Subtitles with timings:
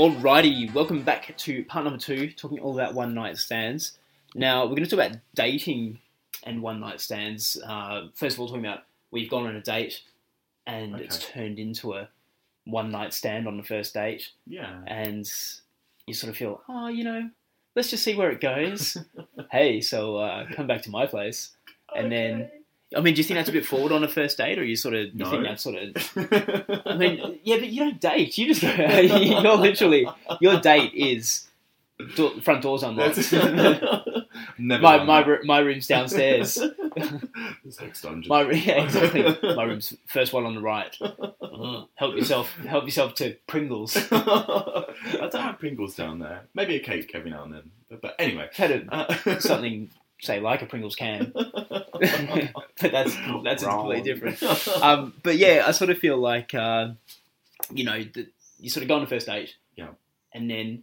[0.00, 3.98] Alrighty, welcome back to part number two, talking all about one night stands.
[4.34, 5.98] Now we're going to talk about dating
[6.42, 7.60] and one night stands.
[7.62, 10.00] Uh, first of all, talking about we've gone on a date
[10.66, 12.08] and it's turned into a
[12.64, 14.80] one night stand on the first date, Yeah.
[14.86, 15.30] and
[16.06, 17.28] you sort of feel, oh, you know,
[17.76, 18.96] let's just see where it goes.
[19.52, 21.50] hey, so uh, come back to my place,
[21.94, 22.50] and then.
[22.96, 24.74] I mean, do you think that's a bit forward on a first date, or you
[24.76, 25.30] sort of you No.
[25.30, 28.36] think that's sort of I mean, yeah, but you don't date.
[28.36, 28.62] You just
[29.42, 30.08] you're literally
[30.40, 31.46] your date is
[32.16, 33.32] do- front doors unlocked.
[34.58, 35.44] Never my my that.
[35.44, 36.54] my room's downstairs.
[36.54, 38.28] the sex dungeon.
[38.28, 39.22] My yeah, exactly.
[39.54, 40.94] My room's first one on the right.
[41.00, 42.50] Uh, help yourself.
[42.66, 43.96] Help yourself to Pringles.
[44.10, 44.84] I
[45.30, 46.42] don't have Pringles down there.
[46.54, 47.70] Maybe a cake every now and then.
[47.88, 48.48] But, but anyway.
[48.52, 53.80] Had a, Uh, something say like a Pringles can, but that's that's Wrong.
[53.88, 54.42] completely different.
[54.82, 56.88] Um, but yeah, I sort of feel like uh,
[57.72, 59.88] you know that you sort of go on a first date, Yeah.
[60.34, 60.82] and then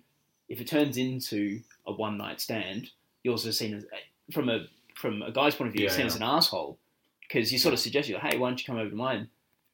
[0.50, 2.90] if it turns into a one night stand,
[3.24, 3.86] you're also seen as
[4.32, 4.66] from a
[4.96, 6.08] from a guy's point of view, you're Yeah, seen yeah.
[6.08, 6.78] as an asshole
[7.22, 9.28] because you sort of suggest you like, hey, why don't you come over to mine,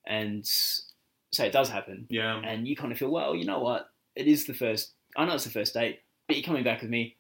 [0.05, 2.41] and say it does happen, yeah.
[2.43, 4.91] and you kind of feel, well, you know what, it is the first.
[5.15, 7.15] I know it's the first date, but you're coming back with me.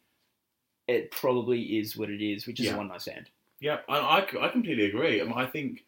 [0.87, 2.75] It probably is what it is, which is Yeah.
[2.75, 3.29] a one night stand.
[3.59, 5.21] Yeah, I, I, I completely agree.
[5.21, 5.85] I, mean, I think,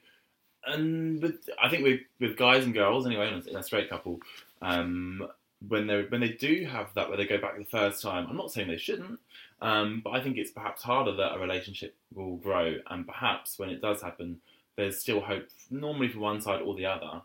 [0.66, 3.90] and with I think with with guys and girls anyway, in a, in a straight
[3.90, 4.22] couple,
[4.62, 5.28] um,
[5.68, 8.38] when they when they do have that where they go back the first time, I'm
[8.38, 9.20] not saying they shouldn't,
[9.62, 13.70] um, but I think it's perhaps harder that a relationship will grow, and perhaps when
[13.70, 14.40] it does happen,
[14.78, 17.22] there's still hope, normally for one side or the other.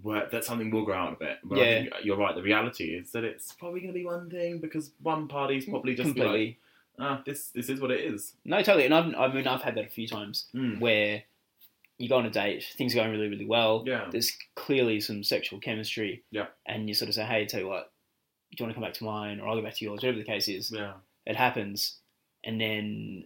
[0.00, 1.40] Where, that something will grow out of it.
[1.44, 1.80] But I Yeah.
[1.82, 2.34] think you're right.
[2.34, 5.94] The reality is that it's probably going to be one thing because one party's probably
[5.94, 6.58] just be like, completely.
[6.98, 8.34] Ah, this this is what it is.
[8.44, 8.84] No, totally.
[8.86, 10.80] And I've, I mean, I've had that a few times Mm.
[10.80, 11.22] where
[11.98, 13.84] you go on a date, things are going really, really well.
[13.86, 14.08] Yeah.
[14.10, 16.24] There's clearly some sexual chemistry.
[16.30, 16.46] Yeah.
[16.66, 17.92] And you sort of say, hey, tell you what,
[18.50, 20.18] do you want to come back to mine or I'll go back to yours, whatever
[20.18, 20.72] the case is.
[20.72, 20.94] Yeah.
[21.24, 21.98] It happens.
[22.42, 23.24] And then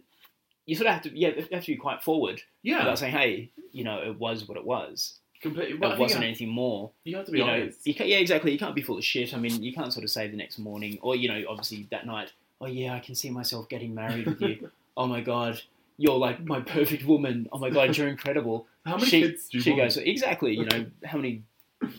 [0.67, 2.81] you sort of have to, yeah, you have to be quite forward Yeah.
[2.83, 5.17] about saying, hey, you know, it was what it was.
[5.41, 5.73] Completely.
[5.73, 6.91] It Well, I think wasn't you, anything more.
[7.05, 7.87] you have to be You know, honest.
[7.87, 8.51] you yeah, exactly.
[8.51, 9.33] You can't be full of shit.
[9.33, 12.05] I mean, you can't sort of say the next morning or, you know, obviously that
[12.05, 14.69] night, oh, yeah, I can see myself getting married with you.
[14.97, 15.61] oh my God,
[15.97, 17.47] you're like my perfect woman.
[17.51, 18.67] Oh my God, you're incredible.
[18.85, 19.83] How many she, kids do you she want?
[19.83, 21.43] goes exactly you know how many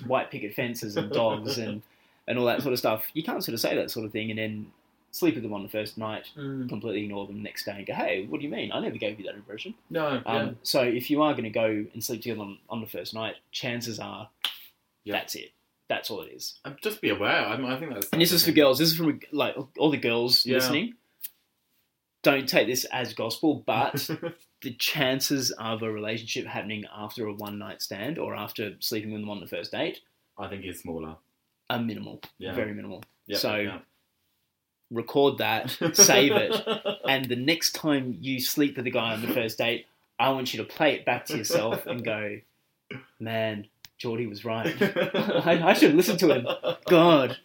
[0.07, 1.83] white picket fences and dogs and
[2.27, 4.31] and all that sort of stuff you can't sort of say that sort of thing
[4.31, 4.67] and then
[5.13, 7.87] sleep with them on the first night Mm, completely ignore them the next day and
[7.87, 10.21] go hey what do you mean i never gave you that impression no.
[10.27, 13.15] um, so if you are going to go and sleep together on, on the first
[13.15, 14.29] night chances are
[15.05, 15.13] Yeah.
[15.15, 15.53] that's it
[15.91, 16.59] that's all it is.
[16.65, 17.45] Um, Just be aware.
[17.47, 18.09] I, I think that's.
[18.13, 20.55] and this is for girls this is from like all the girls Yeah.
[20.57, 20.95] listening
[22.23, 24.09] don't take this as gospel but
[24.63, 29.21] the chances of a relationship happening after a one night stand or after sleeping with
[29.23, 30.01] them on the first date
[30.39, 31.17] I think it's smaller.
[31.69, 32.55] are minimal, Yeah.
[32.55, 33.03] very minimal.
[33.27, 33.79] Yeah, so yeah.
[34.91, 36.55] record that, save it,
[37.09, 39.87] and the next time you sleep with a guy on the first date,
[40.19, 42.39] I want you to play it back to yourself and go,
[43.19, 43.67] "Man,
[44.01, 44.75] Geordie was right.
[44.83, 46.49] I, I should listen to him."
[46.87, 47.37] God.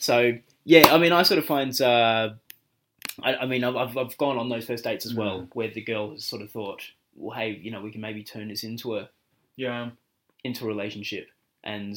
[0.00, 0.32] So
[0.64, 1.78] yeah, I mean, I sort of find.
[1.80, 2.30] Uh,
[3.22, 5.48] I, I mean, I've, I've gone on those first dates as well, Mm.
[5.54, 6.82] where the girl has sort of thought,
[7.14, 9.08] "Well, hey, you know, we can maybe turn this into a
[9.56, 9.90] yeah.
[10.42, 11.28] into a relationship,
[11.62, 11.92] and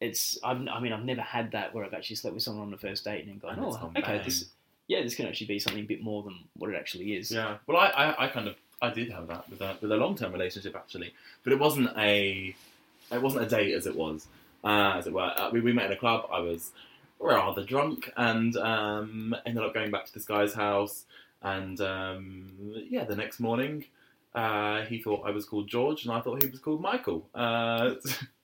[0.00, 2.70] it's I've, I mean I've never had that where I've actually slept with someone on
[2.70, 4.46] the first date and then gone, And oh, okay, this
[4.88, 7.30] yeah, this can actually be something a bit more than what it actually is.
[7.30, 7.58] Yeah.
[7.66, 10.16] Well, I, I, I kind of I did have that with a with a long
[10.16, 11.12] term relationship actually,
[11.44, 12.54] but it wasn't a
[13.12, 14.28] it wasn't a date as it was
[14.64, 15.32] uh, as it were.
[15.36, 16.28] Uh, we we met in a club.
[16.32, 16.72] I was
[17.20, 21.04] rather drunk and um, ended up going back to this guy's house.
[21.42, 22.52] And um,
[22.88, 23.84] yeah, the next morning.
[24.34, 27.26] Uh, he thought I was called George, and I thought he was called Michael.
[27.34, 27.94] Uh,